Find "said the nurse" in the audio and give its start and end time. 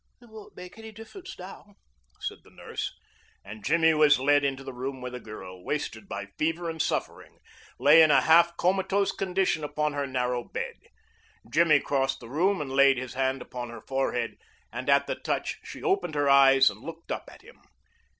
2.19-2.91